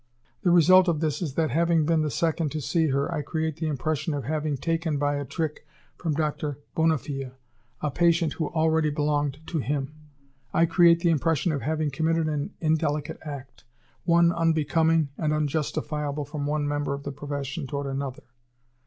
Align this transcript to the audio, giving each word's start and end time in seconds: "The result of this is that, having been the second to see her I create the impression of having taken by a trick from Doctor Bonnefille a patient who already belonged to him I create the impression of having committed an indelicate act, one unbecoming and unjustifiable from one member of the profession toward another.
"The 0.41 0.49
result 0.49 0.87
of 0.87 0.99
this 0.99 1.21
is 1.21 1.35
that, 1.35 1.51
having 1.51 1.85
been 1.85 2.01
the 2.01 2.09
second 2.09 2.51
to 2.53 2.59
see 2.59 2.87
her 2.87 3.13
I 3.13 3.21
create 3.21 3.57
the 3.57 3.67
impression 3.67 4.15
of 4.15 4.23
having 4.23 4.57
taken 4.57 4.97
by 4.97 5.13
a 5.17 5.25
trick 5.25 5.63
from 5.95 6.15
Doctor 6.15 6.57
Bonnefille 6.75 7.33
a 7.81 7.91
patient 7.91 8.33
who 8.33 8.47
already 8.47 8.89
belonged 8.89 9.37
to 9.45 9.59
him 9.59 9.93
I 10.55 10.65
create 10.65 11.01
the 11.01 11.11
impression 11.11 11.51
of 11.51 11.61
having 11.61 11.91
committed 11.91 12.27
an 12.27 12.51
indelicate 12.59 13.17
act, 13.23 13.63
one 14.03 14.31
unbecoming 14.33 15.09
and 15.19 15.31
unjustifiable 15.33 16.25
from 16.25 16.47
one 16.47 16.67
member 16.67 16.95
of 16.95 17.03
the 17.03 17.11
profession 17.11 17.67
toward 17.67 17.85
another. 17.85 18.23